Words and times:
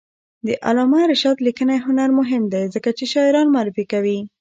د 0.45 0.47
علامه 0.67 1.01
رشاد 1.11 1.37
لیکنی 1.47 1.77
هنر 1.85 2.09
مهم 2.19 2.43
دی 2.53 2.63
ځکه 2.75 2.89
چې 2.97 3.03
شاعران 3.13 3.47
معرفي 3.55 3.85
کوي. 3.93 4.19